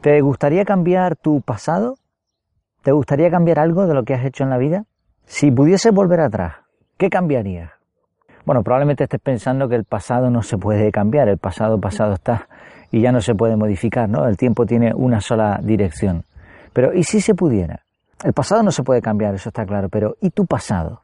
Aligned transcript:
¿Te 0.00 0.22
gustaría 0.22 0.64
cambiar 0.64 1.14
tu 1.16 1.42
pasado? 1.42 1.96
¿Te 2.82 2.90
gustaría 2.90 3.30
cambiar 3.30 3.58
algo 3.58 3.86
de 3.86 3.92
lo 3.92 4.02
que 4.02 4.14
has 4.14 4.24
hecho 4.24 4.44
en 4.44 4.50
la 4.50 4.56
vida? 4.56 4.86
Si 5.26 5.50
pudieses 5.50 5.92
volver 5.92 6.20
atrás, 6.20 6.54
¿qué 6.96 7.10
cambiarías? 7.10 7.70
Bueno, 8.46 8.62
probablemente 8.62 9.04
estés 9.04 9.20
pensando 9.20 9.68
que 9.68 9.74
el 9.74 9.84
pasado 9.84 10.30
no 10.30 10.42
se 10.42 10.56
puede 10.56 10.90
cambiar, 10.90 11.28
el 11.28 11.36
pasado 11.36 11.78
pasado 11.78 12.14
está 12.14 12.48
y 12.90 13.02
ya 13.02 13.12
no 13.12 13.20
se 13.20 13.34
puede 13.34 13.56
modificar, 13.56 14.08
¿no? 14.08 14.26
El 14.26 14.38
tiempo 14.38 14.64
tiene 14.64 14.94
una 14.94 15.20
sola 15.20 15.60
dirección. 15.62 16.24
Pero 16.72 16.94
¿y 16.94 17.04
si 17.04 17.20
se 17.20 17.34
pudiera? 17.34 17.84
El 18.24 18.32
pasado 18.32 18.62
no 18.62 18.70
se 18.70 18.82
puede 18.82 19.02
cambiar, 19.02 19.34
eso 19.34 19.50
está 19.50 19.66
claro, 19.66 19.90
pero 19.90 20.16
¿y 20.22 20.30
tu 20.30 20.46
pasado? 20.46 21.02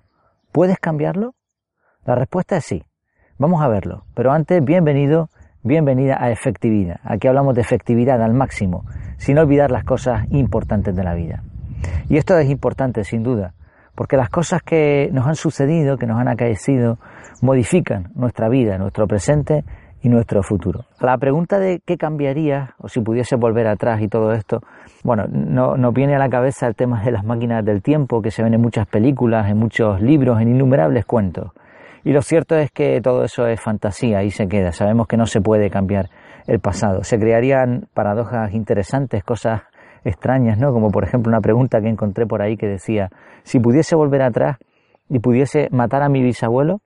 ¿Puedes 0.53 0.79
cambiarlo? 0.79 1.35
La 2.07 2.15
respuesta 2.15 2.57
es 2.57 2.65
sí. 2.65 2.83
Vamos 3.37 3.61
a 3.61 3.69
verlo. 3.69 4.05
Pero 4.15 4.33
antes, 4.33 4.65
bienvenido, 4.65 5.29
bienvenida 5.67 6.17
a 6.21 6.31
efectividad. 6.31 7.01
Aquí 7.03 7.27
hablamos 7.27 7.57
de 7.57 7.61
efectividad 7.61 8.23
al 8.23 8.33
máximo, 8.35 8.85
sin 9.17 9.37
olvidar 9.37 9.73
las 9.73 9.83
cosas 9.83 10.25
importantes 10.31 10.95
de 10.95 11.03
la 11.03 11.15
vida. 11.15 11.43
Y 12.09 12.19
esto 12.19 12.39
es 12.39 12.49
importante, 12.49 13.03
sin 13.03 13.25
duda, 13.25 13.53
porque 13.97 14.17
las 14.17 14.31
cosas 14.31 14.63
que 14.63 15.11
nos 15.13 15.27
han 15.27 15.35
sucedido, 15.35 15.99
que 15.99 16.07
nos 16.07 16.21
han 16.21 16.29
acaecido, 16.29 16.99
modifican 17.43 18.13
nuestra 18.15 18.49
vida, 18.49 18.79
nuestro 18.79 19.09
presente 19.09 19.65
y 20.03 20.09
nuestro 20.09 20.45
futuro. 20.45 20.85
La 21.01 21.19
pregunta 21.19 21.59
de 21.59 21.81
qué 21.85 21.97
cambiaría 21.97 22.77
o 22.79 22.89
si 22.89 23.01
pudiese 23.01 23.35
volver 23.35 23.67
atrás 23.67 24.01
y 24.03 24.09
todo 24.09 24.33
esto, 24.35 24.61
bueno, 25.03 25.25
no, 25.29 25.77
nos 25.77 25.93
viene 25.93 26.15
a 26.15 26.19
la 26.21 26.29
cabeza 26.29 26.69
el 26.69 26.77
tema 26.77 27.03
de 27.03 27.11
las 27.11 27.25
máquinas 27.25 27.65
del 27.65 27.83
tiempo 27.83 28.23
que 28.23 28.31
se 28.31 28.45
ven 28.45 28.55
en 28.55 28.61
muchas 28.61 28.87
películas, 28.87 29.51
en 29.51 29.59
muchos 29.59 30.01
libros, 30.01 30.41
en 30.41 30.49
innumerables 30.51 31.05
cuentos. 31.07 31.51
Y 32.07 32.13
lo 32.13 32.23
cierto 32.23 32.55
es 32.57 32.71
que 32.71 33.01
todo 33.01 33.25
eso 33.25 33.49
es 33.49 33.61
fantasía 33.61 34.23
y 34.23 34.31
se 34.31 34.47
queda. 34.47 34.71
Sabemos 34.71 35.09
que 35.09 35.17
no 35.17 35.27
se 35.27 35.41
puede 35.41 35.71
cambiar 35.71 36.09
el 36.47 36.61
pasado. 36.61 37.03
Se 37.03 37.19
crearían 37.19 37.89
paradojas 37.95 38.55
interesantes, 38.55 39.25
cosas 39.25 39.63
extrañas, 40.05 40.57
¿no? 40.57 40.73
Como 40.73 40.93
por 40.93 41.03
ejemplo 41.03 41.31
una 41.31 41.41
pregunta 41.41 41.81
que 41.81 41.89
encontré 41.89 42.25
por 42.25 42.43
ahí 42.43 42.57
que 42.57 42.69
decía, 42.69 43.11
si 43.43 43.59
pudiese 43.59 43.97
volver 43.97 44.23
atrás 44.23 44.59
y 45.09 45.19
pudiese 45.19 45.67
matar 45.73 46.05
a 46.05 46.09
mi 46.09 46.23
bisabuelo, 46.23 46.79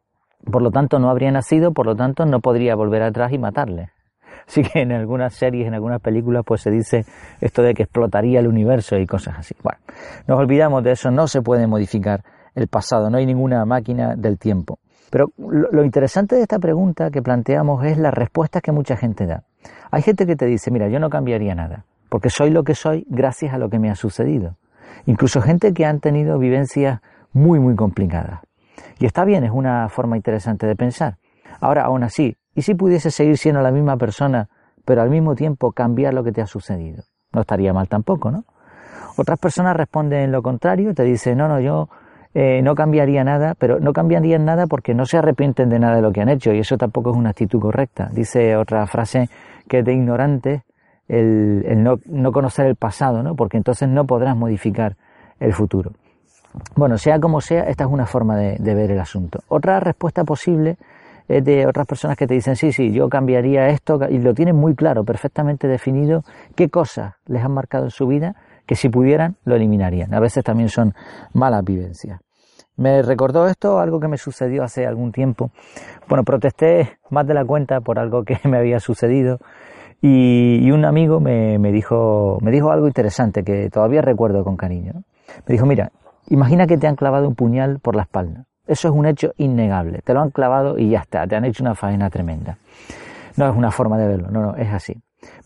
por 0.51 0.63
lo 0.63 0.71
tanto, 0.71 0.99
no 0.99 1.11
habría 1.11 1.31
nacido, 1.31 1.73
por 1.75 1.85
lo 1.85 1.95
tanto, 1.95 2.25
no 2.25 2.41
podría 2.41 2.75
volver 2.75 3.03
atrás 3.03 3.31
y 3.35 3.37
matarle. 3.37 3.91
Así 4.49 4.63
que 4.63 4.81
en 4.81 4.93
algunas 4.93 5.35
series, 5.35 5.67
en 5.67 5.75
algunas 5.75 6.01
películas, 6.01 6.45
pues 6.47 6.63
se 6.63 6.71
dice 6.71 7.05
esto 7.43 7.61
de 7.61 7.75
que 7.75 7.83
explotaría 7.83 8.41
el 8.41 8.49
universo 8.49 8.97
y 8.97 9.05
cosas 9.05 9.41
así. 9.41 9.55
Bueno, 9.63 9.81
nos 10.27 10.39
olvidamos 10.39 10.83
de 10.83 10.93
eso, 10.93 11.11
no 11.11 11.27
se 11.27 11.43
puede 11.43 11.67
modificar 11.67 12.25
el 12.55 12.69
pasado, 12.69 13.11
no 13.11 13.19
hay 13.19 13.27
ninguna 13.27 13.67
máquina 13.67 14.17
del 14.17 14.39
tiempo. 14.39 14.79
Pero 15.11 15.33
lo, 15.37 15.85
interesante 15.85 16.37
de 16.37 16.43
esta 16.43 16.59
pregunta 16.59 17.11
que 17.11 17.21
planteamos 17.21 17.85
es 17.85 17.99
la 17.99 18.13
respuesta 18.13 18.61
que 18.61 18.73
mucha 18.73 18.97
gente 18.97 19.27
da. 19.27 19.43
Hay 19.91 20.03
gente 20.03 20.25
que 20.25 20.37
te 20.37 20.47
dice, 20.47 20.71
mira, 20.71 20.89
yo 20.89 21.01
no 21.01 21.11
cambiaría 21.11 21.55
nada, 21.55 21.85
porque 22.09 22.31
soy 22.31 22.51
lo 22.51 22.63
que 22.63 22.77
soy 22.77 23.05
gracias 23.09 23.53
a 23.53 23.59
lo 23.59 23.69
que 23.69 23.81
me 23.81 23.91
ha 23.91 23.97
sucedido. 23.97 24.57
Incluso 25.07 25.43
gente 25.43 25.73
que 25.73 25.85
han 25.85 26.01
tenido 26.01 26.39
vivencias 26.39 27.01
muy, 27.33 27.59
muy 27.59 27.75
complicadas. 27.75 28.41
Y 28.99 29.07
está 29.07 29.25
bien, 29.25 29.45
es 29.45 29.51
una 29.51 29.89
forma 29.89 30.17
interesante 30.17 30.67
de 30.67 30.77
pensar. 30.77 31.17
Ahora, 31.61 31.85
aún 31.85 32.05
así, 32.05 32.37
¿y 32.55 32.63
si 32.63 32.75
pudiese 32.75 33.11
seguir 33.11 33.37
siendo 33.37 33.61
la 33.61 33.73
misma 33.73 33.97
persona, 33.97 34.49
pero 34.85 35.03
al 35.03 35.11
mismo 35.11 35.35
tiempo 35.35 35.73
cambiar 35.73 36.15
lo 36.15 36.23
que 36.23 36.33
te 36.33 36.41
ha 36.41 36.47
sucedido? 36.47 37.03
No 37.33 37.41
estaría 37.43 37.73
mal 37.73 37.89
tampoco, 37.89 38.31
¿no? 38.31 38.45
Otras 39.17 39.39
personas 39.39 39.77
responden 39.77 40.31
lo 40.33 40.43
contrario, 40.43 40.95
te 40.95 41.03
dicen, 41.03 41.39
no, 41.39 41.49
no, 41.49 41.61
yo 41.61 41.89
eh, 42.35 42.63
no 42.63 42.75
cambiaría 42.75 43.25
nada, 43.25 43.55
pero 43.59 43.81
no 43.81 43.93
cambiarían 43.93 44.45
nada 44.45 44.67
porque 44.67 44.95
no 44.95 45.05
se 45.05 45.19
arrepienten 45.19 45.69
de 45.69 45.79
nada 45.79 45.97
de 45.97 46.03
lo 46.03 46.13
que 46.13 46.21
han 46.21 46.29
hecho 46.29 46.53
y 46.53 46.61
eso 46.61 46.77
tampoco 46.77 47.11
es 47.11 47.17
una 47.17 47.31
actitud 47.31 47.61
correcta. 47.61 48.09
Dice 48.13 48.57
otra 48.57 48.87
frase 48.87 49.29
que 49.69 49.81
es 49.81 49.85
de 49.85 49.93
ignorante 49.95 50.63
el, 51.09 51.83
no, 51.83 51.99
no, 52.07 52.31
conocer 52.31 52.67
el 52.67 52.77
pasado, 52.77 53.23
¿no? 53.23 53.35
Porque 53.35 53.57
entonces 53.57 53.89
no 53.89 54.05
podrás 54.07 54.37
modificar 54.37 54.97
el 55.41 55.53
futuro. 55.53 55.93
Bueno, 56.77 56.99
sea 56.99 57.19
como 57.19 57.41
sea, 57.41 57.63
esta 57.65 57.85
es 57.85 57.91
una 57.91 58.07
forma 58.07 58.37
de, 58.37 58.75
ver 58.75 58.91
el 58.91 59.01
asunto. 59.01 59.41
Otra 59.49 59.81
respuesta 59.81 60.25
posible 60.25 60.77
es 61.29 61.45
de 61.45 61.67
otras 61.67 61.87
personas 61.87 62.17
que 62.17 62.27
te 62.27 62.35
dicen, 62.35 62.57
sí, 62.57 62.73
sí, 62.73 62.93
yo 62.93 63.09
cambiaría 63.09 63.69
esto, 63.69 64.01
y 64.09 64.19
lo 64.19 64.35
tienen 64.35 64.57
muy 64.57 64.75
claro, 64.75 65.05
perfectamente 65.05 65.69
definido, 65.69 66.25
qué 66.57 66.69
cosas 66.69 67.15
les 67.27 67.45
han 67.45 67.53
marcado 67.53 67.85
en 67.85 67.91
su 67.91 68.07
vida, 68.07 68.35
que 68.67 68.77
si 68.77 68.89
pudieran 68.89 69.37
lo 69.45 69.57
eliminarían. 69.57 70.13
A 70.15 70.21
veces 70.21 70.45
también 70.45 70.69
son 70.69 70.95
malas 71.33 71.65
vivencias. 71.65 72.21
Me 72.77 73.03
recordó 73.03 73.47
esto 73.47 73.79
algo 73.79 74.01
que 74.01 74.09
me 74.09 74.17
sucedió 74.17 74.63
hace 74.63 74.87
algún 74.87 75.13
tiempo. 75.13 75.51
Bueno, 76.09 76.25
protesté 76.25 76.99
más 77.11 77.27
de 77.27 77.35
la 77.35 77.45
cuenta 77.45 77.81
por 77.81 77.99
algo 77.99 78.25
que 78.25 78.39
me 78.49 78.59
había 78.59 78.81
sucedido 78.81 79.39
y, 80.03 80.71
un 80.71 80.85
amigo 80.87 81.21
me, 81.21 81.59
dijo, 81.73 82.39
me 82.41 82.51
dijo 82.51 82.71
algo 82.71 82.87
interesante 82.87 83.45
que 83.45 83.69
todavía 83.69 84.01
recuerdo 84.01 84.45
con 84.45 84.57
cariño. 84.57 85.03
Me 85.47 85.53
dijo, 85.53 85.67
mira, 85.67 85.93
Imagina 86.31 86.67
que 86.67 86.79
te 86.79 86.87
han 86.87 86.95
clavado 86.95 87.27
un 87.27 87.35
puñal 87.35 87.81
por 87.81 87.97
la 87.97 88.03
espalda. 88.03 88.45
Eso 88.67 88.89
es 88.89 88.95
un 88.95 89.05
hecho 89.07 89.33
innegable. 89.37 90.01
Te 90.03 90.15
lo 90.15 90.21
han 90.21 90.31
clavado 90.31 90.79
y 90.79 90.91
ya 90.91 91.01
está. 91.01 91.27
Te 91.27 91.35
han 91.35 91.45
hecho 91.45 91.65
una 91.65 91.75
faena 91.75 92.09
tremenda. 92.09 92.57
No 93.37 93.51
es 93.51 93.57
una 93.57 93.73
forma 93.73 93.99
de 93.99 94.07
verlo. 94.07 94.31
No, 94.31 94.41
no, 94.41 94.55
es 94.55 94.73
así. 94.73 94.95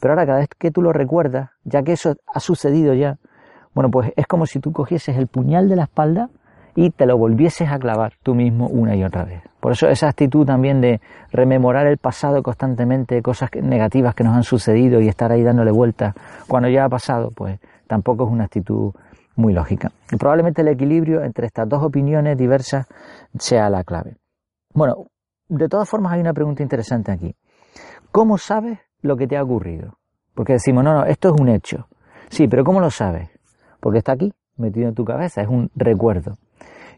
Pero 0.00 0.12
ahora 0.12 0.26
cada 0.26 0.38
vez 0.38 0.48
que 0.58 0.70
tú 0.70 0.82
lo 0.82 0.92
recuerdas, 0.92 1.50
ya 1.64 1.82
que 1.82 1.92
eso 1.92 2.16
ha 2.26 2.40
sucedido 2.40 2.94
ya, 2.94 3.18
bueno, 3.74 3.90
pues 3.90 4.12
es 4.16 4.26
como 4.26 4.46
si 4.46 4.60
tú 4.60 4.72
cogieses 4.72 5.16
el 5.16 5.26
puñal 5.26 5.68
de 5.68 5.76
la 5.76 5.84
espalda 5.84 6.30
y 6.76 6.90
te 6.90 7.06
lo 7.06 7.16
volvieses 7.16 7.70
a 7.70 7.78
clavar 7.78 8.14
tú 8.22 8.34
mismo 8.34 8.66
una 8.68 8.96
y 8.96 9.04
otra 9.04 9.24
vez. 9.24 9.42
Por 9.60 9.72
eso 9.72 9.88
esa 9.88 10.08
actitud 10.08 10.44
también 10.44 10.80
de 10.80 11.00
rememorar 11.30 11.86
el 11.86 11.98
pasado 11.98 12.42
constantemente, 12.42 13.22
cosas 13.22 13.50
negativas 13.60 14.14
que 14.14 14.24
nos 14.24 14.36
han 14.36 14.42
sucedido 14.42 15.00
y 15.00 15.08
estar 15.08 15.32
ahí 15.32 15.42
dándole 15.42 15.70
vueltas 15.70 16.14
cuando 16.48 16.68
ya 16.68 16.84
ha 16.84 16.88
pasado, 16.88 17.30
pues 17.30 17.58
tampoco 17.86 18.24
es 18.24 18.30
una 18.30 18.44
actitud 18.44 18.92
muy 19.36 19.52
lógica. 19.52 19.90
Y 20.10 20.16
probablemente 20.16 20.62
el 20.62 20.68
equilibrio 20.68 21.22
entre 21.22 21.46
estas 21.46 21.68
dos 21.68 21.82
opiniones 21.82 22.36
diversas 22.36 22.86
sea 23.38 23.70
la 23.70 23.84
clave. 23.84 24.16
Bueno, 24.72 25.06
de 25.48 25.68
todas 25.68 25.88
formas 25.88 26.12
hay 26.12 26.20
una 26.20 26.32
pregunta 26.32 26.62
interesante 26.62 27.12
aquí. 27.12 27.34
¿Cómo 28.10 28.38
sabes 28.38 28.78
lo 29.04 29.16
que 29.16 29.26
te 29.26 29.36
ha 29.36 29.42
ocurrido? 29.42 29.98
Porque 30.34 30.54
decimos, 30.54 30.82
no, 30.82 30.94
no, 30.94 31.04
esto 31.04 31.32
es 31.32 31.40
un 31.40 31.48
hecho. 31.48 31.86
Sí, 32.30 32.48
pero 32.48 32.64
¿cómo 32.64 32.80
lo 32.80 32.90
sabes? 32.90 33.28
Porque 33.78 33.98
está 33.98 34.12
aquí, 34.12 34.32
metido 34.56 34.88
en 34.88 34.94
tu 34.94 35.04
cabeza, 35.04 35.42
es 35.42 35.48
un 35.48 35.70
recuerdo. 35.76 36.38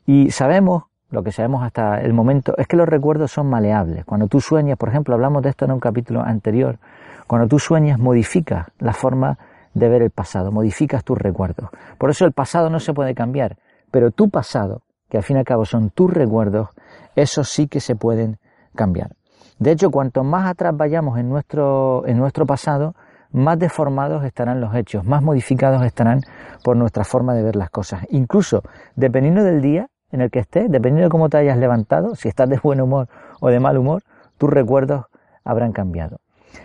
Y 0.07 0.31
sabemos, 0.31 0.85
lo 1.11 1.25
que 1.25 1.33
sabemos 1.33 1.65
hasta 1.65 2.01
el 2.01 2.15
momento, 2.15 2.55
es 2.59 2.69
que 2.69 2.77
los 2.77 2.89
recuerdos 2.89 3.33
son 3.33 3.49
maleables. 3.49 4.05
Cuando 4.05 4.29
tú 4.29 4.41
sueñas, 4.41 4.79
por 4.79 4.89
ejemplo, 4.89 5.15
hablamos 5.15 5.43
de 5.43 5.51
esto 5.51 5.65
en 5.65 5.73
un 5.73 5.81
capítulo 5.81 6.23
anterior, 6.23 6.79
cuando 7.27 7.49
tú 7.49 7.59
sueñas 7.59 7.99
modificas 7.99 8.69
la 8.79 8.93
forma 8.93 9.37
de 9.75 9.89
ver 9.89 10.03
el 10.03 10.11
pasado, 10.11 10.53
modificas 10.53 11.03
tus 11.03 11.19
recuerdos. 11.19 11.71
Por 11.99 12.11
eso 12.11 12.25
el 12.25 12.33
pasado 12.33 12.71
no 12.71 12.79
se 12.79 12.95
puede 12.95 13.15
cambiar, 13.15 13.57
pero 13.91 14.13
tu 14.13 14.31
pasado, 14.31 14.83
que 15.09 15.17
al 15.17 15.25
fin 15.25 15.37
y 15.37 15.41
al 15.41 15.45
cabo 15.45 15.65
son 15.65 15.91
tus 15.91 16.13
recuerdos, 16.13 16.69
esos 17.17 17.49
sí 17.49 17.67
que 17.67 17.81
se 17.81 17.97
pueden 17.97 18.39
cambiar. 18.77 19.11
De 19.59 19.73
hecho, 19.73 19.91
cuanto 19.91 20.23
más 20.23 20.49
atrás 20.49 20.77
vayamos 20.77 21.19
en 21.19 21.29
nuestro, 21.29 22.07
en 22.07 22.19
nuestro 22.19 22.45
pasado, 22.45 22.95
más 23.33 23.59
deformados 23.59 24.25
estarán 24.25 24.61
los 24.61 24.75
hechos, 24.75 25.05
más 25.05 25.23
modificados 25.23 25.83
estarán 25.85 26.21
por 26.63 26.77
nuestra 26.77 27.05
forma 27.05 27.35
de 27.35 27.43
ver 27.43 27.57
las 27.57 27.71
cosas. 27.71 28.05
Incluso, 28.11 28.63
dependiendo 28.95 29.43
del 29.43 29.61
día 29.61 29.89
en 30.11 30.21
el 30.21 30.31
que 30.31 30.41
estés, 30.41 30.71
dependiendo 30.71 31.05
de 31.05 31.11
cómo 31.11 31.29
te 31.29 31.39
hayas 31.39 31.59
levantado, 31.59 32.15
si 32.15 32.29
estás 32.29 32.49
de 32.49 32.59
buen 32.63 32.81
humor 32.81 33.09
o 33.41 33.49
de 33.49 33.61
mal 33.61 33.77
humor, 33.77 34.03
tus 34.39 34.51
recuerdos 34.51 35.07
habrán 35.45 35.73
cambiado. 35.73 36.19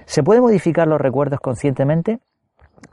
¿Se 0.05 0.23
puede 0.23 0.41
modificar 0.41 0.87
los 0.87 0.99
recuerdos 0.99 1.39
conscientemente? 1.39 2.19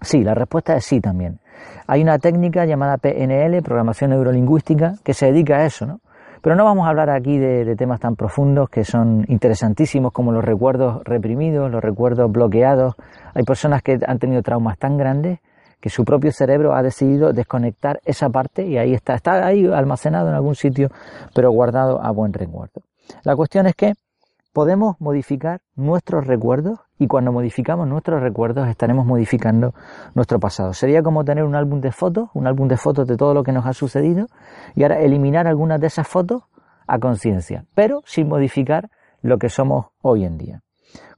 Sí, 0.01 0.23
la 0.23 0.35
respuesta 0.35 0.77
es 0.77 0.85
sí 0.85 1.01
también. 1.01 1.41
Hay 1.87 2.03
una 2.03 2.19
técnica 2.19 2.65
llamada 2.67 2.99
PNL, 2.99 3.63
programación 3.63 4.11
neurolingüística, 4.11 4.95
que 5.03 5.15
se 5.15 5.27
dedica 5.27 5.59
a 5.59 5.67
eso, 5.67 5.87
¿no? 5.87 6.01
Pero 6.43 6.57
no 6.57 6.65
vamos 6.65 6.87
a 6.87 6.91
hablar 6.91 7.11
aquí 7.11 7.39
de, 7.39 7.75
temas 7.77 8.01
tan 8.01 8.17
profundos 8.17 8.69
que 8.71 8.85
son 8.85 9.25
interesantísimos 9.29 10.13
como 10.13 10.33
los 10.33 10.45
recuerdos 10.45 11.03
reprimidos, 11.05 11.71
los 11.71 11.83
recuerdos 11.83 12.31
bloqueados. 12.31 12.95
Hay 13.35 13.45
personas 13.45 13.83
que 13.83 13.99
han 14.07 14.19
tenido 14.19 14.43
traumas 14.43 14.79
tan 14.79 14.97
grandes 14.97 15.41
que 15.81 15.91
su 15.91 16.05
propio 16.05 16.33
cerebro 16.33 16.75
ha 16.75 16.83
decidido 16.83 17.33
desconectar 17.33 18.01
esa 18.05 18.31
parte 18.31 18.67
y 18.67 18.79
ahí 18.79 18.95
está, 18.95 19.15
está 19.15 19.47
ahí 19.47 19.67
almacenado 19.67 20.29
en 20.29 20.35
algún 20.35 20.55
sitio, 20.55 20.89
pero 21.35 21.51
guardado 21.51 22.03
a 22.03 22.11
buen 22.11 22.33
recuerdo. 22.33 22.83
La 23.23 23.37
cuestión 23.37 23.67
es 23.67 23.75
que 23.75 23.93
podemos 24.59 25.01
modificar 25.01 25.61
nuestros 25.77 26.27
recuerdos 26.27 26.81
y 26.99 27.07
cuando 27.07 27.31
modificamos 27.31 27.87
nuestros 27.87 28.21
recuerdos 28.21 28.67
estaremos 28.67 29.07
modificando 29.07 29.73
nuestro 30.17 30.41
pasado. 30.41 30.75
Sería 30.75 31.01
como 31.01 31.25
tener 31.25 31.45
un 31.45 31.55
álbum 31.55 31.81
de 31.81 31.93
fotos, 31.93 32.29
un 32.35 32.49
álbum 32.49 32.67
de 32.67 32.77
fotos 32.77 33.07
de 33.07 33.17
todo 33.17 33.35
lo 33.35 33.45
que 33.45 33.53
nos 33.53 33.67
ha 33.67 33.73
sucedido 33.73 34.27
y 34.75 34.83
ahora 34.83 34.99
eliminar 34.99 35.47
algunas 35.47 35.81
de 35.81 35.87
esas 35.87 36.09
fotos 36.09 36.43
a 36.89 36.99
conciencia, 36.99 37.67
pero 37.77 38.03
sin 38.05 38.29
modificar 38.29 38.91
lo 39.23 39.39
que 39.39 39.49
somos 39.49 39.91
hoy 40.03 40.25
en 40.25 40.39
día. 40.39 40.61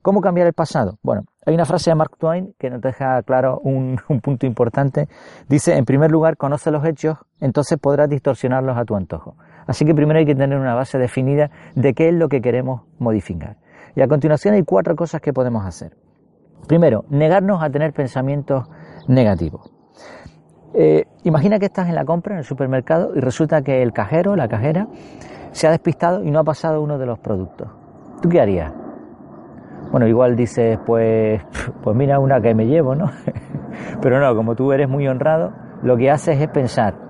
¿Cómo 0.02 0.20
cambiar 0.20 0.46
el 0.46 0.52
pasado? 0.52 0.98
Bueno, 1.02 1.22
hay 1.46 1.54
una 1.54 1.64
frase 1.64 1.92
de 1.92 1.94
Mark 1.94 2.18
Twain 2.18 2.54
que 2.58 2.68
nos 2.68 2.82
deja 2.82 3.22
claro 3.22 3.58
un, 3.64 3.98
un, 4.10 4.20
punto 4.20 4.44
importante. 4.44 5.08
Dice, 5.48 5.78
en 5.78 5.86
primer 5.86 6.10
lugar, 6.10 6.36
conoce 6.36 6.70
los 6.70 6.84
hechos, 6.84 7.16
entonces 7.40 7.78
podrás 7.78 8.10
distorsionarlos 8.10 8.76
a 8.76 8.84
tu 8.84 8.96
antojo. 8.96 9.36
Así 9.70 9.84
que 9.84 9.94
primero 9.94 10.18
hay 10.18 10.26
que 10.26 10.34
tener 10.34 10.58
una 10.58 10.74
base 10.74 10.98
definida 10.98 11.48
de 11.76 11.94
qué 11.94 12.08
es 12.08 12.14
lo 12.14 12.28
que 12.28 12.40
queremos 12.40 12.82
modificar. 12.98 13.56
Y 13.94 14.00
a 14.00 14.08
continuación 14.08 14.54
hay 14.54 14.64
cuatro 14.64 14.96
cosas 14.96 15.20
que 15.20 15.32
podemos 15.32 15.64
hacer. 15.64 15.96
Primero, 16.66 17.04
negarnos 17.08 17.62
a 17.62 17.70
tener 17.70 17.92
pensamientos 17.92 18.68
negativo. 19.06 19.70
Eh, 20.74 21.04
imagina 21.22 21.60
que 21.60 21.66
estás 21.66 21.88
en 21.88 21.94
la 21.94 22.04
compra 22.04 22.32
en 22.34 22.38
el 22.38 22.44
supermercado 22.44 23.12
y 23.14 23.20
resulta 23.20 23.62
que 23.62 23.80
el 23.80 23.92
cajero, 23.92 24.34
la 24.34 24.48
cajera, 24.48 24.88
se 25.52 25.68
ha 25.68 25.70
despistado 25.70 26.24
y 26.24 26.32
no 26.32 26.40
ha 26.40 26.44
pasado 26.44 26.82
uno 26.82 26.98
de 26.98 27.06
los 27.06 27.20
productos. 27.20 27.68
¿Tú 28.20 28.28
qué 28.28 28.40
harías? 28.40 28.72
Bueno, 29.92 30.08
igual 30.08 30.34
dices, 30.34 30.80
pues, 30.84 31.40
pues 31.80 31.96
mira 31.96 32.18
una 32.18 32.40
que 32.40 32.56
me 32.56 32.66
llevo, 32.66 32.96
¿no? 32.96 33.08
Pero 34.02 34.18
no, 34.18 34.34
como 34.34 34.56
tú 34.56 34.72
eres 34.72 34.88
muy 34.88 35.06
honrado, 35.06 35.52
lo 35.84 35.96
que 35.96 36.10
haces 36.10 36.40
es 36.40 36.48
pensar, 36.48 37.08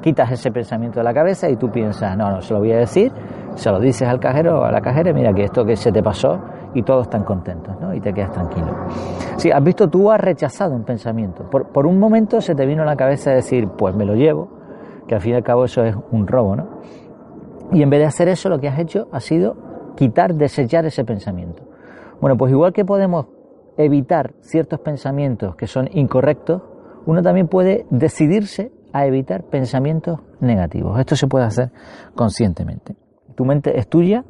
quitas 0.00 0.30
ese 0.30 0.50
pensamiento 0.50 1.00
de 1.00 1.04
la 1.04 1.14
cabeza 1.14 1.48
y 1.48 1.56
tú 1.56 1.70
piensas, 1.70 2.16
no, 2.16 2.30
no, 2.30 2.40
se 2.40 2.52
lo 2.54 2.60
voy 2.60 2.72
a 2.72 2.78
decir, 2.78 3.12
se 3.54 3.70
lo 3.70 3.78
dices 3.78 4.08
al 4.08 4.20
cajero 4.20 4.60
o 4.60 4.64
a 4.64 4.72
la 4.72 4.80
cajera, 4.80 5.12
mira 5.12 5.32
que 5.32 5.44
esto 5.44 5.64
que 5.64 5.76
se 5.76 5.92
te 5.92 6.02
pasó 6.02 6.38
y 6.74 6.82
todos 6.82 7.02
están 7.02 7.24
contentos, 7.24 7.78
¿no? 7.80 7.92
Y 7.94 8.00
te 8.00 8.12
quedas 8.12 8.32
tranquilo. 8.32 8.68
Sí, 9.36 9.50
has 9.50 9.62
visto, 9.62 9.88
tú 9.88 10.10
has 10.10 10.20
rechazado 10.20 10.74
un 10.74 10.84
pensamiento. 10.84 11.48
Por, 11.50 11.72
por 11.72 11.86
un 11.86 11.98
momento 11.98 12.40
se 12.40 12.54
te 12.54 12.64
vino 12.66 12.82
a 12.82 12.86
la 12.86 12.96
cabeza 12.96 13.32
decir, 13.32 13.68
pues 13.76 13.94
me 13.94 14.04
lo 14.04 14.14
llevo, 14.14 14.48
que 15.06 15.14
al 15.14 15.20
fin 15.20 15.32
y 15.32 15.36
al 15.36 15.42
cabo 15.42 15.64
eso 15.64 15.82
es 15.82 15.94
un 16.12 16.26
robo, 16.26 16.56
¿no? 16.56 16.80
Y 17.72 17.82
en 17.82 17.90
vez 17.90 18.00
de 18.00 18.06
hacer 18.06 18.28
eso, 18.28 18.48
lo 18.48 18.58
que 18.58 18.68
has 18.68 18.78
hecho 18.78 19.08
ha 19.12 19.20
sido 19.20 19.56
quitar, 19.96 20.34
desechar 20.34 20.86
ese 20.86 21.04
pensamiento. 21.04 21.62
Bueno, 22.20 22.36
pues 22.36 22.52
igual 22.52 22.72
que 22.72 22.84
podemos 22.84 23.26
evitar 23.76 24.34
ciertos 24.40 24.80
pensamientos 24.80 25.56
que 25.56 25.66
son 25.66 25.88
incorrectos, 25.92 26.62
uno 27.06 27.22
también 27.22 27.48
puede 27.48 27.86
decidirse 27.90 28.72
a 28.92 29.06
evitar 29.06 29.44
pensamientos 29.44 30.20
negativos. 30.40 30.98
Esto 30.98 31.16
se 31.16 31.26
puede 31.26 31.44
hacer 31.44 31.70
conscientemente. 32.14 32.96
Tu 33.34 33.44
mente 33.44 33.78
es 33.78 33.88
tuya, 33.88 34.24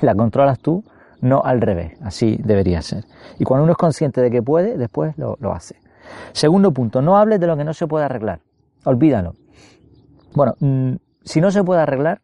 la 0.00 0.14
controlas 0.14 0.58
tú, 0.58 0.84
no 1.20 1.42
al 1.42 1.60
revés. 1.60 1.98
Así 2.02 2.38
debería 2.42 2.82
ser. 2.82 3.04
Y 3.38 3.44
cuando 3.44 3.64
uno 3.64 3.72
es 3.72 3.78
consciente 3.78 4.20
de 4.20 4.30
que 4.30 4.42
puede, 4.42 4.76
después 4.76 5.16
lo, 5.16 5.36
hace. 5.52 5.76
Segundo 6.32 6.72
punto, 6.72 7.00
no 7.00 7.16
hables 7.16 7.40
de 7.40 7.46
lo 7.46 7.56
que 7.56 7.64
no 7.64 7.72
se 7.72 7.86
puede 7.86 8.04
arreglar. 8.04 8.40
Olvídalo. 8.84 9.34
Bueno, 10.34 10.54
mm, 10.60 10.96
si 11.22 11.40
no 11.40 11.50
se 11.50 11.64
puede 11.64 11.80
arreglar, 11.80 12.20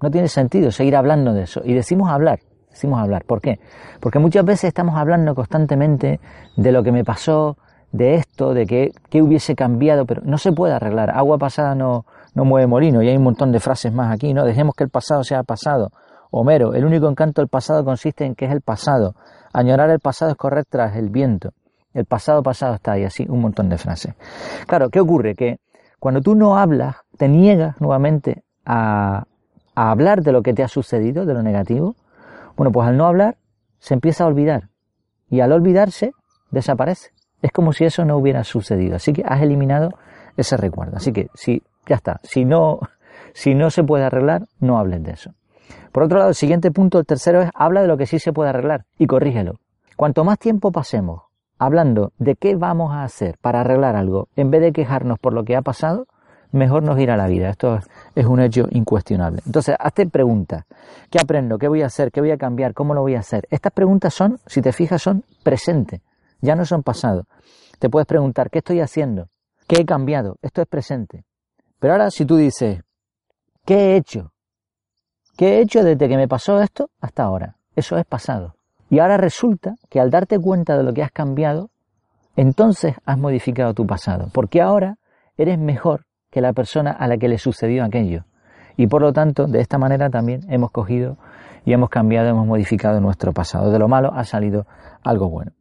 no 0.00 0.10
tiene 0.10 0.28
sentido 0.28 0.70
seguir 0.70 0.96
hablando 0.96 1.34
de 1.34 1.42
eso. 1.42 1.60
Y 1.64 1.74
decimos 1.74 2.08
hablar, 2.10 2.40
decimos 2.70 2.98
hablar. 3.00 3.24
¿Por 3.24 3.42
qué? 3.42 3.60
Porque 4.00 4.18
muchas 4.18 4.44
veces 4.44 4.64
estamos 4.64 4.96
hablando 4.96 5.34
constantemente 5.34 6.20
de 6.56 6.72
lo 6.72 6.82
que 6.82 6.92
me 6.92 7.04
pasó, 7.04 7.58
de 7.92 8.14
esto, 8.14 8.54
de 8.54 8.66
que, 8.66 8.92
que 9.08 9.22
hubiese 9.22 9.54
cambiado, 9.54 10.06
pero 10.06 10.22
no 10.24 10.38
se 10.38 10.52
puede 10.52 10.74
arreglar. 10.74 11.10
Agua 11.10 11.38
pasada 11.38 11.74
no, 11.74 12.04
no 12.34 12.44
mueve 12.44 12.66
molino. 12.66 13.02
Y 13.02 13.08
hay 13.08 13.16
un 13.16 13.24
montón 13.24 13.52
de 13.52 13.60
frases 13.60 13.92
más 13.92 14.12
aquí, 14.12 14.32
¿no? 14.32 14.44
Dejemos 14.44 14.74
que 14.74 14.84
el 14.84 14.90
pasado 14.90 15.24
sea 15.24 15.42
pasado. 15.42 15.90
Homero, 16.30 16.74
el 16.74 16.84
único 16.84 17.08
encanto 17.08 17.42
del 17.42 17.48
pasado 17.48 17.84
consiste 17.84 18.24
en 18.24 18.34
que 18.34 18.46
es 18.46 18.52
el 18.52 18.60
pasado. 18.60 19.14
Añorar 19.52 19.90
el 19.90 19.98
pasado 19.98 20.30
es 20.30 20.36
correr 20.36 20.64
tras 20.64 20.94
el 20.96 21.10
viento. 21.10 21.50
El 21.92 22.04
pasado 22.04 22.42
pasado 22.42 22.74
está 22.74 22.92
ahí, 22.92 23.04
así, 23.04 23.26
un 23.28 23.40
montón 23.40 23.68
de 23.68 23.76
frases. 23.76 24.14
Claro, 24.68 24.90
¿qué 24.90 25.00
ocurre? 25.00 25.34
Que 25.34 25.58
cuando 25.98 26.20
tú 26.20 26.36
no 26.36 26.56
hablas, 26.56 26.96
te 27.18 27.28
niegas 27.28 27.80
nuevamente 27.80 28.44
a, 28.64 29.24
a 29.74 29.90
hablar 29.90 30.22
de 30.22 30.30
lo 30.30 30.42
que 30.42 30.54
te 30.54 30.62
ha 30.62 30.68
sucedido, 30.68 31.26
de 31.26 31.34
lo 31.34 31.42
negativo. 31.42 31.96
Bueno, 32.56 32.70
pues 32.70 32.86
al 32.86 32.96
no 32.96 33.06
hablar, 33.06 33.36
se 33.80 33.94
empieza 33.94 34.22
a 34.22 34.28
olvidar. 34.28 34.68
Y 35.28 35.40
al 35.40 35.50
olvidarse, 35.50 36.12
desaparece. 36.52 37.10
Es 37.42 37.52
como 37.52 37.72
si 37.72 37.84
eso 37.84 38.04
no 38.04 38.16
hubiera 38.16 38.44
sucedido. 38.44 38.96
Así 38.96 39.12
que 39.12 39.22
has 39.26 39.40
eliminado 39.42 39.90
ese 40.36 40.56
recuerdo. 40.56 40.96
Así 40.96 41.12
que 41.12 41.28
si, 41.34 41.62
ya 41.86 41.96
está. 41.96 42.20
Si 42.22 42.44
no, 42.44 42.80
si 43.32 43.54
no 43.54 43.70
se 43.70 43.82
puede 43.82 44.04
arreglar, 44.04 44.42
no 44.60 44.78
hables 44.78 45.02
de 45.02 45.12
eso. 45.12 45.32
Por 45.92 46.04
otro 46.04 46.18
lado, 46.18 46.30
el 46.30 46.36
siguiente 46.36 46.70
punto, 46.70 46.98
el 46.98 47.06
tercero 47.06 47.42
es 47.42 47.50
habla 47.54 47.82
de 47.82 47.88
lo 47.88 47.96
que 47.96 48.06
sí 48.06 48.18
se 48.18 48.32
puede 48.32 48.50
arreglar 48.50 48.84
y 48.98 49.06
corrígelo. 49.06 49.58
Cuanto 49.96 50.24
más 50.24 50.38
tiempo 50.38 50.70
pasemos 50.70 51.22
hablando 51.58 52.12
de 52.18 52.36
qué 52.36 52.56
vamos 52.56 52.92
a 52.92 53.04
hacer 53.04 53.36
para 53.40 53.60
arreglar 53.60 53.94
algo, 53.94 54.28
en 54.34 54.50
vez 54.50 54.62
de 54.62 54.72
quejarnos 54.72 55.18
por 55.18 55.34
lo 55.34 55.44
que 55.44 55.56
ha 55.56 55.62
pasado, 55.62 56.06
mejor 56.52 56.82
nos 56.82 56.98
irá 56.98 57.16
la 57.16 57.26
vida. 57.26 57.50
Esto 57.50 57.80
es 58.14 58.26
un 58.26 58.40
hecho 58.40 58.66
incuestionable. 58.70 59.42
Entonces, 59.44 59.76
hazte 59.78 60.06
preguntas. 60.06 60.64
¿Qué 61.10 61.18
aprendo? 61.20 61.58
¿Qué 61.58 61.68
voy 61.68 61.82
a 61.82 61.86
hacer? 61.86 62.10
¿Qué 62.10 62.20
voy 62.20 62.30
a 62.30 62.38
cambiar? 62.38 62.72
¿Cómo 62.72 62.94
lo 62.94 63.02
voy 63.02 63.14
a 63.14 63.20
hacer? 63.20 63.46
Estas 63.50 63.72
preguntas 63.72 64.14
son, 64.14 64.38
si 64.46 64.62
te 64.62 64.72
fijas, 64.72 65.02
son 65.02 65.22
presente. 65.42 66.00
Ya 66.40 66.54
no 66.54 66.64
son 66.64 66.82
pasado. 66.82 67.24
Te 67.78 67.88
puedes 67.88 68.06
preguntar, 68.06 68.50
¿qué 68.50 68.58
estoy 68.58 68.80
haciendo? 68.80 69.28
¿Qué 69.66 69.82
he 69.82 69.84
cambiado? 69.84 70.36
Esto 70.42 70.62
es 70.62 70.68
presente. 70.68 71.24
Pero 71.78 71.94
ahora, 71.94 72.10
si 72.10 72.24
tú 72.24 72.36
dices, 72.36 72.82
¿qué 73.64 73.74
he 73.74 73.96
hecho? 73.96 74.32
¿Qué 75.36 75.54
he 75.54 75.60
hecho 75.60 75.82
desde 75.82 76.08
que 76.08 76.16
me 76.16 76.28
pasó 76.28 76.60
esto 76.60 76.90
hasta 77.00 77.22
ahora? 77.22 77.56
Eso 77.74 77.96
es 77.96 78.04
pasado. 78.04 78.54
Y 78.90 78.98
ahora 78.98 79.16
resulta 79.16 79.76
que 79.88 80.00
al 80.00 80.10
darte 80.10 80.38
cuenta 80.38 80.76
de 80.76 80.82
lo 80.82 80.92
que 80.92 81.02
has 81.02 81.12
cambiado, 81.12 81.70
entonces 82.36 82.96
has 83.04 83.18
modificado 83.18 83.72
tu 83.72 83.86
pasado, 83.86 84.28
porque 84.32 84.60
ahora 84.60 84.98
eres 85.36 85.58
mejor 85.58 86.04
que 86.30 86.40
la 86.40 86.52
persona 86.52 86.90
a 86.90 87.06
la 87.06 87.16
que 87.16 87.28
le 87.28 87.38
sucedió 87.38 87.84
aquello. 87.84 88.24
Y 88.76 88.86
por 88.86 89.02
lo 89.02 89.12
tanto, 89.12 89.46
de 89.46 89.60
esta 89.60 89.78
manera 89.78 90.10
también 90.10 90.42
hemos 90.50 90.70
cogido 90.70 91.16
y 91.64 91.72
hemos 91.72 91.90
cambiado, 91.90 92.28
hemos 92.28 92.46
modificado 92.46 93.00
nuestro 93.00 93.32
pasado. 93.32 93.70
De 93.70 93.78
lo 93.78 93.88
malo 93.88 94.12
ha 94.14 94.24
salido 94.24 94.66
algo 95.04 95.28
bueno. 95.28 95.52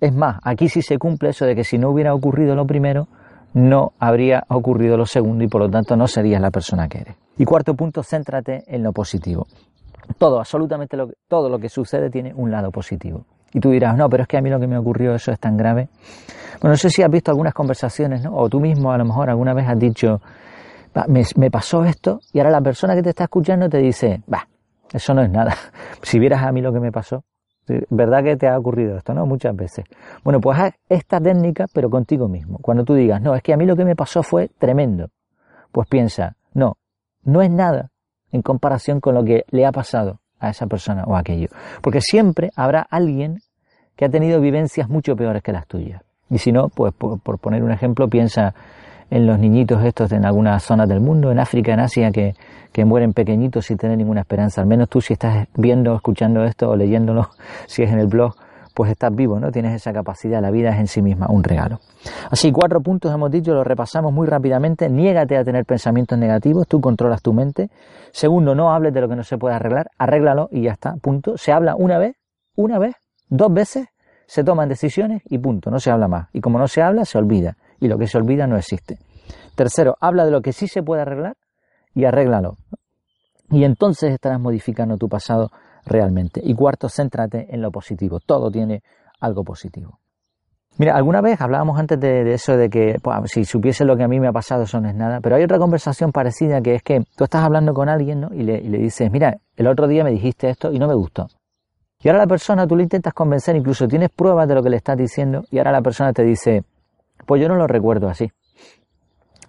Es 0.00 0.14
más, 0.14 0.38
aquí 0.44 0.68
sí 0.68 0.82
se 0.82 0.98
cumple 0.98 1.30
eso 1.30 1.44
de 1.44 1.54
que 1.54 1.64
si 1.64 1.78
no 1.78 1.90
hubiera 1.90 2.14
ocurrido 2.14 2.54
lo 2.54 2.66
primero, 2.66 3.08
no 3.54 3.92
habría 3.98 4.44
ocurrido 4.48 4.96
lo 4.96 5.06
segundo 5.06 5.42
y 5.42 5.48
por 5.48 5.62
lo 5.62 5.70
tanto 5.70 5.96
no 5.96 6.06
serías 6.06 6.40
la 6.40 6.50
persona 6.50 6.88
que 6.88 6.98
eres. 6.98 7.16
Y 7.36 7.44
cuarto 7.44 7.74
punto, 7.74 8.02
céntrate 8.02 8.64
en 8.66 8.82
lo 8.82 8.92
positivo. 8.92 9.46
Todo, 10.16 10.38
absolutamente 10.38 10.96
lo, 10.96 11.10
todo 11.26 11.48
lo 11.48 11.58
que 11.58 11.68
sucede 11.68 12.10
tiene 12.10 12.32
un 12.34 12.50
lado 12.50 12.70
positivo. 12.70 13.24
Y 13.52 13.60
tú 13.60 13.70
dirás, 13.70 13.96
no, 13.96 14.08
pero 14.08 14.22
es 14.22 14.28
que 14.28 14.36
a 14.36 14.40
mí 14.40 14.50
lo 14.50 14.60
que 14.60 14.66
me 14.66 14.78
ocurrió 14.78 15.14
eso 15.14 15.32
es 15.32 15.40
tan 15.40 15.56
grave. 15.56 15.88
Bueno, 16.60 16.72
no 16.72 16.76
sé 16.76 16.90
si 16.90 17.02
has 17.02 17.10
visto 17.10 17.30
algunas 17.30 17.54
conversaciones, 17.54 18.22
¿no? 18.22 18.36
O 18.36 18.48
tú 18.48 18.60
mismo 18.60 18.92
a 18.92 18.98
lo 18.98 19.04
mejor 19.04 19.30
alguna 19.30 19.54
vez 19.54 19.66
has 19.68 19.78
dicho, 19.78 20.20
me, 21.08 21.22
me 21.36 21.50
pasó 21.50 21.84
esto, 21.84 22.20
y 22.32 22.38
ahora 22.38 22.50
la 22.50 22.60
persona 22.60 22.94
que 22.94 23.02
te 23.02 23.10
está 23.10 23.24
escuchando 23.24 23.68
te 23.68 23.78
dice, 23.78 24.22
va, 24.32 24.46
eso 24.92 25.14
no 25.14 25.22
es 25.22 25.30
nada. 25.30 25.54
Si 26.02 26.18
vieras 26.18 26.42
a 26.42 26.52
mí 26.52 26.60
lo 26.60 26.72
que 26.72 26.80
me 26.80 26.92
pasó, 26.92 27.24
¿verdad 27.90 28.22
que 28.22 28.36
te 28.36 28.48
ha 28.48 28.58
ocurrido 28.58 28.96
esto, 28.96 29.14
no? 29.14 29.26
Muchas 29.26 29.54
veces. 29.54 29.84
Bueno, 30.24 30.40
pues 30.40 30.58
haz 30.58 30.74
esta 30.88 31.20
técnica, 31.20 31.66
pero 31.72 31.90
contigo 31.90 32.28
mismo. 32.28 32.58
Cuando 32.58 32.84
tú 32.84 32.94
digas, 32.94 33.20
no, 33.20 33.34
es 33.34 33.42
que 33.42 33.52
a 33.52 33.56
mí 33.56 33.66
lo 33.66 33.76
que 33.76 33.84
me 33.84 33.96
pasó 33.96 34.22
fue 34.22 34.50
tremendo, 34.58 35.08
pues 35.72 35.88
piensa, 35.88 36.36
no, 36.54 36.76
no 37.24 37.42
es 37.42 37.50
nada 37.50 37.90
en 38.32 38.42
comparación 38.42 39.00
con 39.00 39.14
lo 39.14 39.24
que 39.24 39.44
le 39.50 39.66
ha 39.66 39.72
pasado 39.72 40.20
a 40.38 40.50
esa 40.50 40.66
persona 40.66 41.04
o 41.04 41.16
aquello. 41.16 41.48
Porque 41.82 42.00
siempre 42.00 42.50
habrá 42.56 42.80
alguien 42.80 43.38
que 43.96 44.04
ha 44.04 44.08
tenido 44.08 44.40
vivencias 44.40 44.88
mucho 44.88 45.16
peores 45.16 45.42
que 45.42 45.52
las 45.52 45.66
tuyas. 45.66 46.02
Y 46.30 46.38
si 46.38 46.52
no, 46.52 46.68
pues 46.68 46.92
por, 46.94 47.38
poner 47.38 47.62
un 47.62 47.72
ejemplo, 47.72 48.08
piensa 48.08 48.54
en 49.10 49.26
los 49.26 49.38
niñitos 49.38 49.84
estos 49.84 50.12
en 50.12 50.24
algunas 50.24 50.62
zonas 50.62 50.88
del 50.88 51.00
mundo, 51.00 51.30
en 51.30 51.38
África, 51.38 51.72
en 51.72 51.80
Asia, 51.80 52.10
que, 52.10 52.34
que 52.72 52.84
mueren 52.84 53.12
pequeñitos 53.12 53.66
sin 53.66 53.76
tener 53.76 53.96
ninguna 53.96 54.20
esperanza. 54.20 54.60
Al 54.60 54.66
menos 54.66 54.88
tú 54.88 55.00
si 55.00 55.14
estás 55.14 55.48
viendo, 55.54 55.94
escuchando 55.94 56.44
esto 56.44 56.70
o 56.70 56.76
leyéndolo, 56.76 57.30
si 57.66 57.82
es 57.82 57.90
en 57.90 57.98
el 57.98 58.06
blog, 58.06 58.34
pues 58.78 58.92
estás 58.92 59.12
vivo, 59.12 59.40
¿no? 59.40 59.50
Tienes 59.50 59.74
esa 59.74 59.92
capacidad, 59.92 60.40
la 60.40 60.52
vida 60.52 60.70
es 60.70 60.78
en 60.78 60.86
sí 60.86 61.02
misma 61.02 61.26
un 61.28 61.42
regalo. 61.42 61.80
Así, 62.30 62.52
cuatro 62.52 62.80
puntos 62.80 63.12
hemos 63.12 63.28
dicho, 63.28 63.52
los 63.52 63.66
repasamos 63.66 64.12
muy 64.12 64.28
rápidamente. 64.28 64.88
Niégate 64.88 65.36
a 65.36 65.42
tener 65.42 65.64
pensamientos 65.64 66.16
negativos, 66.16 66.68
tú 66.68 66.80
controlas 66.80 67.20
tu 67.20 67.32
mente. 67.32 67.70
Segundo, 68.12 68.54
no 68.54 68.72
hables 68.72 68.94
de 68.94 69.00
lo 69.00 69.08
que 69.08 69.16
no 69.16 69.24
se 69.24 69.36
puede 69.36 69.56
arreglar, 69.56 69.90
arréglalo 69.98 70.48
y 70.52 70.62
ya 70.62 70.72
está, 70.72 70.94
punto. 70.94 71.36
Se 71.36 71.50
habla 71.50 71.74
una 71.74 71.98
vez, 71.98 72.14
una 72.54 72.78
vez, 72.78 72.94
dos 73.28 73.52
veces, 73.52 73.88
se 74.26 74.44
toman 74.44 74.68
decisiones 74.68 75.22
y 75.24 75.38
punto, 75.38 75.72
no 75.72 75.80
se 75.80 75.90
habla 75.90 76.06
más. 76.06 76.28
Y 76.32 76.40
como 76.40 76.60
no 76.60 76.68
se 76.68 76.80
habla, 76.80 77.04
se 77.04 77.18
olvida. 77.18 77.56
Y 77.80 77.88
lo 77.88 77.98
que 77.98 78.06
se 78.06 78.18
olvida 78.18 78.46
no 78.46 78.56
existe. 78.56 78.98
Tercero, 79.54 79.96
habla 80.00 80.24
de 80.24 80.30
lo 80.30 80.40
que 80.40 80.52
sí 80.52 80.68
se 80.68 80.82
puede 80.82 81.02
arreglar 81.02 81.36
y 81.94 82.04
arréglalo. 82.04 82.56
Y 83.50 83.64
entonces 83.64 84.12
estarás 84.12 84.40
modificando 84.40 84.96
tu 84.96 85.08
pasado 85.08 85.50
realmente. 85.84 86.40
Y 86.44 86.54
cuarto, 86.54 86.88
céntrate 86.88 87.46
en 87.50 87.62
lo 87.62 87.70
positivo. 87.70 88.20
Todo 88.20 88.50
tiene 88.50 88.82
algo 89.20 89.42
positivo. 89.42 89.98
Mira, 90.76 90.94
alguna 90.94 91.20
vez 91.20 91.40
hablábamos 91.40 91.76
antes 91.76 91.98
de, 91.98 92.34
eso 92.34 92.56
de 92.56 92.70
que 92.70 92.98
pues, 93.02 93.32
si 93.32 93.44
supiese 93.44 93.84
lo 93.84 93.96
que 93.96 94.04
a 94.04 94.08
mí 94.08 94.20
me 94.20 94.28
ha 94.28 94.32
pasado, 94.32 94.62
eso 94.62 94.80
no 94.80 94.88
es 94.88 94.94
nada. 94.94 95.20
Pero 95.20 95.34
hay 95.34 95.42
otra 95.42 95.58
conversación 95.58 96.12
parecida 96.12 96.60
que 96.60 96.76
es 96.76 96.82
que 96.84 97.02
tú 97.16 97.24
estás 97.24 97.42
hablando 97.42 97.74
con 97.74 97.88
alguien 97.88 98.20
¿no? 98.20 98.32
y, 98.32 98.44
le, 98.44 98.58
y 98.58 98.68
le 98.68 98.78
dices, 98.78 99.10
mira, 99.10 99.38
el 99.56 99.66
otro 99.66 99.88
día 99.88 100.04
me 100.04 100.10
dijiste 100.12 100.48
esto 100.48 100.72
y 100.72 100.78
no 100.78 100.86
me 100.86 100.94
gustó. 100.94 101.26
Y 102.00 102.08
ahora 102.08 102.20
la 102.20 102.26
persona, 102.28 102.64
tú 102.64 102.76
le 102.76 102.84
intentas 102.84 103.12
convencer, 103.12 103.56
incluso 103.56 103.88
tienes 103.88 104.10
pruebas 104.10 104.46
de 104.46 104.54
lo 104.54 104.62
que 104.62 104.70
le 104.70 104.76
estás 104.76 104.96
diciendo, 104.96 105.42
y 105.50 105.58
ahora 105.58 105.72
la 105.72 105.82
persona 105.82 106.12
te 106.12 106.22
dice, 106.22 106.62
pues 107.28 107.42
yo 107.42 107.48
no 107.48 107.56
lo 107.56 107.66
recuerdo 107.66 108.08
así. 108.08 108.32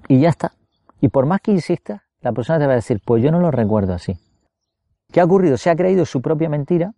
Y 0.09 0.19
ya 0.19 0.29
está. 0.29 0.51
Y 0.99 1.07
por 1.07 1.25
más 1.25 1.39
que 1.39 1.51
insistas, 1.51 2.01
la 2.19 2.33
persona 2.33 2.59
te 2.59 2.65
va 2.65 2.73
a 2.73 2.75
decir, 2.75 2.99
pues 3.05 3.23
yo 3.23 3.31
no 3.31 3.39
lo 3.39 3.51
recuerdo 3.51 3.93
así. 3.93 4.17
¿Qué 5.13 5.21
ha 5.21 5.23
ocurrido? 5.23 5.55
Se 5.55 5.69
ha 5.69 5.77
creído 5.77 6.05
su 6.05 6.21
propia 6.21 6.49
mentira 6.49 6.91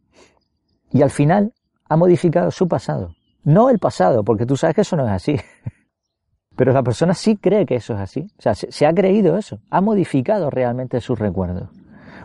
y 0.92 1.04
al 1.04 1.12
final 1.12 1.54
ha 1.88 1.96
modificado 1.98 2.50
su 2.50 2.68
pasado. 2.68 3.14
No 3.44 3.70
el 3.70 3.78
pasado, 3.78 4.24
porque 4.24 4.48
tú 4.48 4.58
sabes 4.58 4.76
que 4.76 4.82
eso 4.82 4.96
no 4.96 5.06
es 5.06 5.12
así. 5.12 5.36
Pero 6.56 6.74
la 6.74 6.82
persona 6.82 7.14
sí 7.14 7.38
cree 7.38 7.68
que 7.68 7.76
eso 7.76 7.94
es 7.94 8.00
así. 8.00 8.28
O 8.40 8.42
sea, 8.42 8.56
se, 8.56 8.86
ha 8.88 8.92
creído 8.92 9.38
eso. 9.38 9.60
Ha 9.70 9.82
modificado 9.82 10.50
realmente 10.50 11.00
sus 11.00 11.20
recuerdos. 11.20 11.70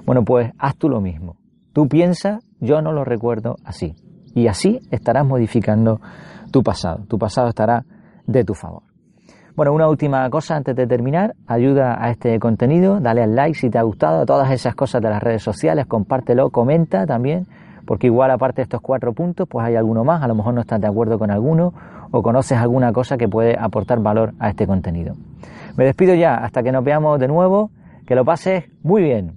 Bueno, 0.06 0.24
pues 0.24 0.50
haz 0.58 0.76
tú 0.76 0.88
lo 0.88 1.02
mismo. 1.02 1.36
Tú 1.74 1.88
piensas, 1.88 2.42
yo 2.60 2.80
no 2.80 2.92
lo 2.92 3.04
recuerdo 3.04 3.56
así. 3.64 3.94
Y 4.34 4.46
así 4.46 4.80
estarás 4.90 5.26
modificando 5.26 6.00
tu 6.50 6.62
pasado. 6.62 7.04
Tu 7.06 7.18
pasado 7.18 7.48
estará 7.48 7.84
de 8.26 8.44
tu 8.44 8.54
favor. 8.54 8.82
Bueno, 9.56 9.72
una 9.72 9.88
última 9.88 10.28
cosa 10.28 10.54
antes 10.54 10.76
de 10.76 10.86
terminar, 10.86 11.34
ayuda 11.46 11.96
a 11.98 12.10
este 12.10 12.38
contenido, 12.38 13.00
dale 13.00 13.22
al 13.22 13.34
like 13.34 13.58
si 13.58 13.70
te 13.70 13.78
ha 13.78 13.82
gustado, 13.82 14.26
todas 14.26 14.50
esas 14.50 14.74
cosas 14.74 15.00
de 15.00 15.08
las 15.08 15.22
redes 15.22 15.42
sociales, 15.42 15.86
compártelo, 15.86 16.50
comenta 16.50 17.06
también, 17.06 17.46
porque 17.86 18.08
igual 18.08 18.30
aparte 18.30 18.56
de 18.56 18.64
estos 18.64 18.82
cuatro 18.82 19.14
puntos, 19.14 19.48
pues 19.48 19.66
hay 19.66 19.76
alguno 19.76 20.04
más, 20.04 20.22
a 20.22 20.28
lo 20.28 20.34
mejor 20.34 20.52
no 20.52 20.60
estás 20.60 20.78
de 20.80 20.86
acuerdo 20.86 21.18
con 21.18 21.30
alguno 21.30 21.72
o 22.10 22.22
conoces 22.22 22.58
alguna 22.58 22.92
cosa 22.92 23.16
que 23.16 23.28
puede 23.28 23.56
aportar 23.58 24.00
valor 24.00 24.34
a 24.38 24.50
este 24.50 24.66
contenido. 24.66 25.14
Me 25.76 25.84
despido 25.84 26.14
ya, 26.14 26.34
hasta 26.34 26.62
que 26.62 26.70
nos 26.70 26.84
veamos 26.84 27.18
de 27.18 27.28
nuevo, 27.28 27.70
que 28.06 28.14
lo 28.14 28.26
pases 28.26 28.64
muy 28.82 29.02
bien. 29.02 29.36